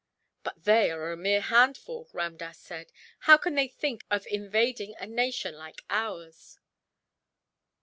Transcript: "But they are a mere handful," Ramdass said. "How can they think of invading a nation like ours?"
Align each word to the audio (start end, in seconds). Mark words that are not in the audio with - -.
"But 0.43 0.63
they 0.63 0.89
are 0.89 1.11
a 1.11 1.15
mere 1.15 1.41
handful," 1.41 2.09
Ramdass 2.11 2.57
said. 2.57 2.91
"How 3.19 3.37
can 3.37 3.53
they 3.53 3.67
think 3.67 4.03
of 4.09 4.25
invading 4.25 4.95
a 4.99 5.05
nation 5.05 5.55
like 5.55 5.83
ours?" 5.91 6.57